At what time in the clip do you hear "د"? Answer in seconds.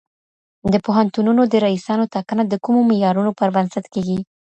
0.71-0.75, 1.47-1.53, 2.47-2.53